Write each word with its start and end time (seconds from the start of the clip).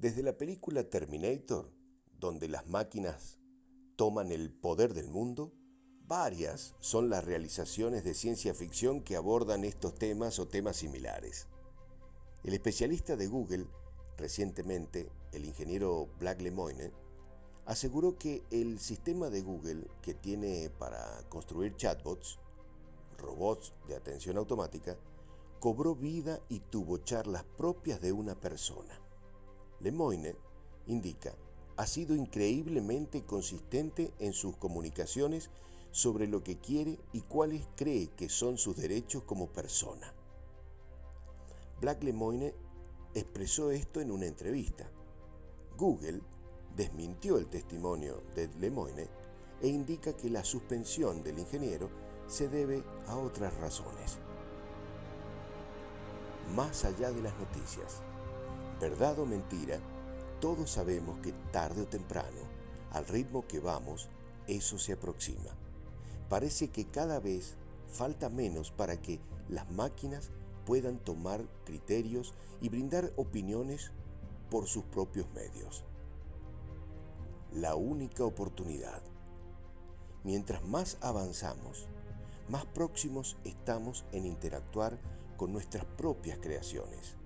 Desde 0.00 0.22
la 0.22 0.32
película 0.32 0.88
Terminator, 0.88 1.70
donde 2.18 2.48
las 2.48 2.66
máquinas 2.66 3.38
toman 3.96 4.32
el 4.32 4.50
poder 4.50 4.94
del 4.94 5.10
mundo, 5.10 5.52
varias 6.06 6.74
son 6.80 7.10
las 7.10 7.22
realizaciones 7.22 8.02
de 8.02 8.14
ciencia 8.14 8.54
ficción 8.54 9.02
que 9.02 9.16
abordan 9.16 9.62
estos 9.62 9.94
temas 9.94 10.38
o 10.38 10.48
temas 10.48 10.76
similares. 10.76 11.48
El 12.44 12.54
especialista 12.54 13.14
de 13.14 13.26
Google, 13.26 13.66
recientemente, 14.16 15.12
el 15.32 15.44
ingeniero 15.44 16.08
Black 16.18 16.40
Lemoine, 16.40 16.92
aseguró 17.66 18.16
que 18.16 18.42
el 18.50 18.78
sistema 18.78 19.28
de 19.28 19.42
Google 19.42 19.86
que 20.00 20.14
tiene 20.14 20.70
para 20.78 21.28
construir 21.28 21.76
chatbots, 21.76 22.38
robots 23.18 23.74
de 23.86 23.96
atención 23.96 24.38
automática, 24.38 24.96
cobró 25.58 25.94
vida 25.94 26.40
y 26.48 26.60
tuvo 26.60 26.96
charlas 26.96 27.44
propias 27.58 28.00
de 28.00 28.12
una 28.12 28.34
persona. 28.34 28.98
Lemoine 29.80 30.36
indica, 30.86 31.34
ha 31.76 31.86
sido 31.86 32.14
increíblemente 32.14 33.24
consistente 33.24 34.12
en 34.18 34.32
sus 34.32 34.56
comunicaciones 34.56 35.50
sobre 35.90 36.26
lo 36.26 36.44
que 36.44 36.58
quiere 36.58 36.98
y 37.12 37.22
cuáles 37.22 37.66
cree 37.76 38.08
que 38.08 38.28
son 38.28 38.58
sus 38.58 38.76
derechos 38.76 39.24
como 39.24 39.48
persona. 39.48 40.12
Black 41.80 42.02
Lemoine 42.02 42.54
expresó 43.14 43.70
esto 43.70 44.00
en 44.00 44.10
una 44.10 44.26
entrevista. 44.26 44.90
Google 45.78 46.20
desmintió 46.76 47.38
el 47.38 47.46
testimonio 47.46 48.22
de 48.34 48.48
Lemoine 48.58 49.08
e 49.62 49.68
indica 49.68 50.14
que 50.14 50.30
la 50.30 50.44
suspensión 50.44 51.22
del 51.22 51.38
ingeniero 51.38 51.88
se 52.26 52.48
debe 52.48 52.84
a 53.06 53.16
otras 53.16 53.54
razones. 53.58 54.18
Más 56.54 56.84
allá 56.84 57.10
de 57.10 57.22
las 57.22 57.36
noticias, 57.38 58.02
verdad 58.80 59.18
o 59.18 59.26
mentira, 59.26 59.78
todos 60.40 60.70
sabemos 60.70 61.18
que 61.18 61.32
tarde 61.52 61.82
o 61.82 61.86
temprano, 61.86 62.40
al 62.90 63.06
ritmo 63.06 63.46
que 63.46 63.60
vamos, 63.60 64.08
eso 64.48 64.78
se 64.78 64.94
aproxima. 64.94 65.54
Parece 66.30 66.68
que 66.68 66.86
cada 66.86 67.20
vez 67.20 67.56
falta 67.88 68.30
menos 68.30 68.70
para 68.70 68.96
que 69.00 69.20
las 69.48 69.70
máquinas 69.70 70.30
puedan 70.64 70.98
tomar 70.98 71.42
criterios 71.64 72.32
y 72.60 72.70
brindar 72.70 73.12
opiniones 73.16 73.92
por 74.50 74.66
sus 74.66 74.84
propios 74.84 75.26
medios. 75.34 75.84
La 77.52 77.74
única 77.74 78.24
oportunidad. 78.24 79.02
Mientras 80.24 80.64
más 80.64 80.96
avanzamos, 81.02 81.86
más 82.48 82.64
próximos 82.64 83.36
estamos 83.44 84.04
en 84.12 84.24
interactuar 84.24 84.98
con 85.36 85.52
nuestras 85.52 85.84
propias 85.84 86.38
creaciones 86.38 87.19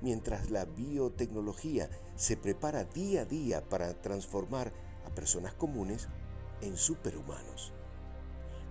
mientras 0.00 0.50
la 0.50 0.64
biotecnología 0.64 1.88
se 2.16 2.36
prepara 2.36 2.84
día 2.84 3.22
a 3.22 3.24
día 3.24 3.68
para 3.68 3.94
transformar 4.00 4.72
a 5.06 5.14
personas 5.14 5.54
comunes 5.54 6.08
en 6.60 6.76
superhumanos. 6.76 7.72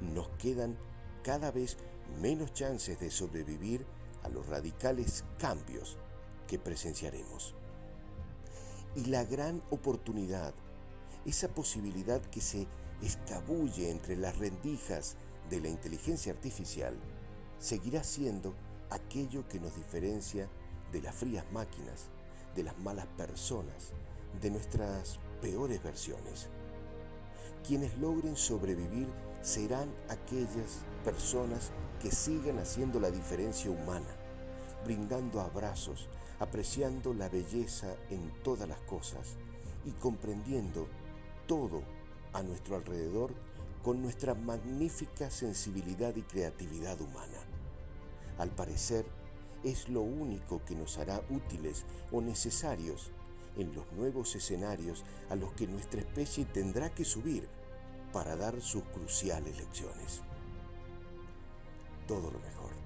Nos 0.00 0.28
quedan 0.38 0.76
cada 1.22 1.50
vez 1.50 1.76
menos 2.20 2.52
chances 2.52 2.98
de 3.00 3.10
sobrevivir 3.10 3.86
a 4.22 4.28
los 4.28 4.46
radicales 4.46 5.24
cambios 5.38 5.96
que 6.46 6.58
presenciaremos. 6.58 7.54
Y 8.94 9.06
la 9.06 9.24
gran 9.24 9.62
oportunidad, 9.70 10.54
esa 11.24 11.48
posibilidad 11.48 12.20
que 12.22 12.40
se 12.40 12.66
escabulle 13.02 13.90
entre 13.90 14.16
las 14.16 14.38
rendijas 14.38 15.16
de 15.50 15.60
la 15.60 15.68
inteligencia 15.68 16.32
artificial, 16.32 16.96
seguirá 17.58 18.04
siendo 18.04 18.54
aquello 18.90 19.46
que 19.48 19.60
nos 19.60 19.74
diferencia 19.76 20.48
de 20.96 21.02
las 21.02 21.14
frías 21.14 21.44
máquinas, 21.52 22.06
de 22.54 22.62
las 22.62 22.78
malas 22.78 23.06
personas, 23.18 23.92
de 24.40 24.50
nuestras 24.50 25.18
peores 25.42 25.82
versiones. 25.82 26.48
Quienes 27.66 27.98
logren 27.98 28.34
sobrevivir 28.34 29.06
serán 29.42 29.92
aquellas 30.08 30.80
personas 31.04 31.70
que 32.00 32.10
sigan 32.10 32.58
haciendo 32.58 32.98
la 32.98 33.10
diferencia 33.10 33.70
humana, 33.70 34.08
brindando 34.86 35.42
abrazos, 35.42 36.08
apreciando 36.40 37.12
la 37.12 37.28
belleza 37.28 37.94
en 38.08 38.32
todas 38.42 38.66
las 38.66 38.80
cosas 38.80 39.36
y 39.84 39.90
comprendiendo 39.90 40.88
todo 41.46 41.82
a 42.32 42.42
nuestro 42.42 42.76
alrededor 42.76 43.34
con 43.82 44.00
nuestra 44.00 44.34
magnífica 44.34 45.30
sensibilidad 45.30 46.16
y 46.16 46.22
creatividad 46.22 46.98
humana. 47.02 47.38
Al 48.38 48.48
parecer, 48.48 49.04
es 49.66 49.88
lo 49.88 50.00
único 50.00 50.64
que 50.64 50.76
nos 50.76 50.96
hará 50.96 51.20
útiles 51.28 51.84
o 52.12 52.20
necesarios 52.20 53.10
en 53.56 53.74
los 53.74 53.90
nuevos 53.92 54.36
escenarios 54.36 55.04
a 55.28 55.34
los 55.34 55.52
que 55.54 55.66
nuestra 55.66 56.00
especie 56.00 56.44
tendrá 56.44 56.94
que 56.94 57.04
subir 57.04 57.48
para 58.12 58.36
dar 58.36 58.62
sus 58.62 58.84
cruciales 58.84 59.56
lecciones. 59.56 60.22
Todo 62.06 62.30
lo 62.30 62.38
mejor. 62.38 62.85